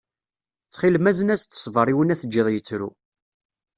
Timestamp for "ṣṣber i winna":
1.59-2.15